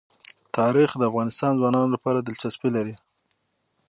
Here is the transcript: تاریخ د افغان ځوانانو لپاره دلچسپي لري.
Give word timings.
تاریخ 0.57 0.89
د 0.97 1.01
افغان 1.09 1.27
ځوانانو 1.59 1.93
لپاره 1.95 2.19
دلچسپي 2.27 2.69
لري. 2.77 2.95